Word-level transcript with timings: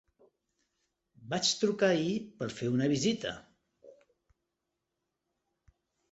Vaig 1.33 1.49
trucar 1.63 1.89
ahir 1.95 2.15
per 2.39 2.47
fer 2.59 2.69
una 2.77 2.87
visita. 2.93 3.33